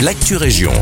[0.00, 0.72] l'actu région.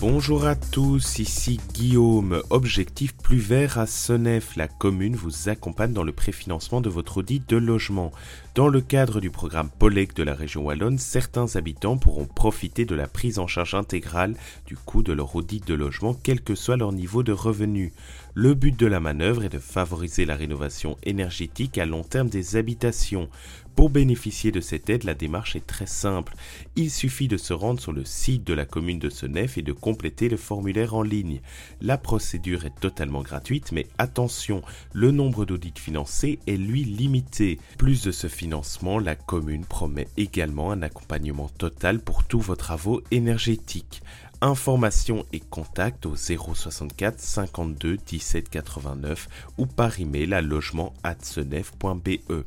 [0.00, 2.42] Bonjour à tous, ici Guillaume.
[2.50, 4.56] Objectif plus vert à Senef.
[4.56, 8.12] La commune vous accompagne dans le préfinancement de votre audit de logement.
[8.54, 12.94] Dans le cadre du programme POLEC de la région Wallonne, certains habitants pourront profiter de
[12.94, 14.34] la prise en charge intégrale
[14.66, 17.92] du coût de leur audit de logement, quel que soit leur niveau de revenu.
[18.34, 22.56] Le but de la manœuvre est de favoriser la rénovation énergétique à long terme des
[22.56, 23.30] habitations.
[23.76, 26.34] Pour bénéficier de cette aide, la démarche est très simple.
[26.76, 29.72] Il suffit de se rendre sur le site de la commune de Senef et de
[29.72, 31.42] compléter le formulaire en ligne.
[31.82, 34.62] La procédure est totalement gratuite, mais attention,
[34.94, 37.58] le nombre d'audits financés est lui limité.
[37.76, 43.02] Plus de ce financement, la commune promet également un accompagnement total pour tous vos travaux
[43.10, 44.02] énergétiques.
[44.40, 52.44] Informations et contacts au 064 52 17 89 ou par email à logement@senef.be.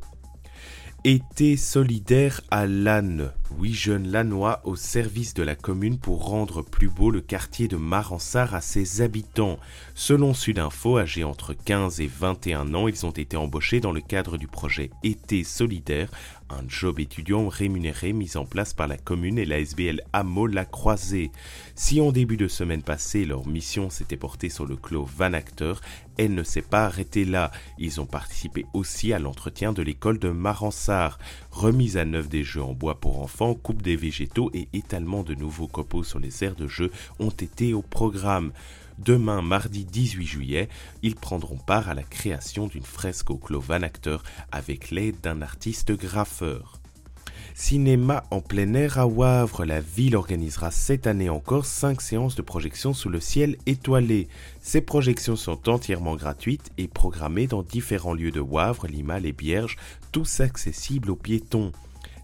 [1.04, 3.32] Été solidaire à Lannes.
[3.58, 7.76] Huit jeunes lannois au service de la commune pour rendre plus beau le quartier de
[7.76, 9.58] Maransart à ses habitants.
[9.94, 14.36] Selon Sudinfo, âgés entre 15 et 21 ans, ils ont été embauchés dans le cadre
[14.36, 16.10] du projet Été solidaire,
[16.50, 20.66] un job étudiant rémunéré mis en place par la commune et la SBL Amo La
[20.66, 21.30] Croisée.
[21.74, 25.80] Si en début de semaine passée, leur mission s'était portée sur le clos Van Acteur,
[26.20, 27.50] elle ne s'est pas arrêtée là.
[27.78, 31.18] Ils ont participé aussi à l'entretien de l'école de Maransart.
[31.50, 35.34] Remise à neuf des jeux en bois pour enfants, coupe des végétaux et étalement de
[35.34, 38.52] nouveaux copeaux sur les aires de jeu ont été au programme.
[38.98, 40.68] Demain, mardi 18 juillet,
[41.02, 45.40] ils prendront part à la création d'une fresque au Clos Van Acteur avec l'aide d'un
[45.40, 46.79] artiste graffeur.
[47.54, 52.42] Cinéma en plein air à Wavre, la ville organisera cette année encore 5 séances de
[52.42, 54.28] projection sous le ciel étoilé.
[54.60, 59.76] Ces projections sont entièrement gratuites et programmées dans différents lieux de Wavre, Limal et Bierge,
[60.12, 61.72] tous accessibles aux piétons.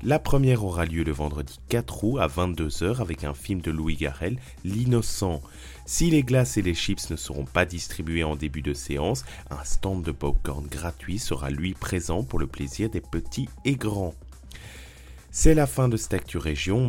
[0.03, 3.97] La première aura lieu le vendredi 4 août à 22h avec un film de Louis
[3.97, 5.43] Garrel, L'Innocent.
[5.87, 9.65] Si les glaces et les chips ne seront pas distribués en début de séance, un
[9.65, 14.15] stand de popcorn gratuit sera lui présent pour le plaisir des petits et grands.
[15.39, 16.39] C'est la fin de cette Actu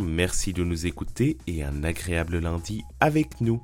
[0.02, 3.62] merci de nous écouter et un agréable lundi avec nous.